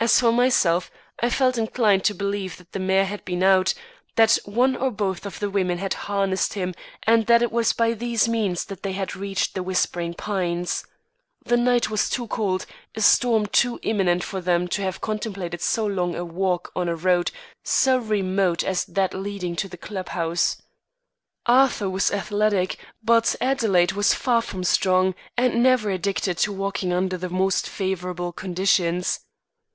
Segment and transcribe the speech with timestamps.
[0.00, 0.90] As for myself,
[1.20, 3.74] I felt inclined to believe that the mare had been out,
[4.16, 6.74] that one or both of the women had harnessed him
[7.04, 10.84] and that it was by these means they had reached The Whispering Pines.
[11.44, 15.86] The night was too cold, a storm too imminent, for them to have contemplated so
[15.86, 17.30] long a walk on a road
[17.62, 20.60] so remote as that leading to the club house.
[21.46, 27.16] Arthur was athletic but Adelaide was far from strong and never addicted to walking under
[27.16, 29.20] the most favourable conditions.